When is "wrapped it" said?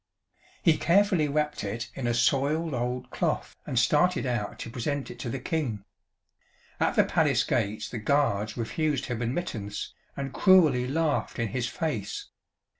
1.27-1.91